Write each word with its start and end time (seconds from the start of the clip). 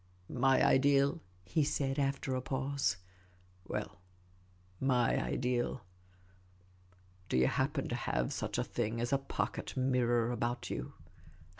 "My 0.27 0.65
ideal?" 0.65 1.21
he 1.55 1.63
said, 1.63 1.99
after 1.99 2.33
a 2.33 2.41
pause." 2.41 2.97
Well, 3.69 3.99
my 4.79 5.23
ideal— 5.23 5.83
do 7.29 7.37
you 7.37 7.45
happen 7.45 7.87
to 7.89 7.95
have 7.95 8.33
such 8.33 8.57
a 8.57 8.63
thing 8.63 8.99
as 8.99 9.13
a 9.13 9.19
pocket 9.19 9.77
mirror 9.77 10.31
about 10.31 10.71
you 10.71 10.93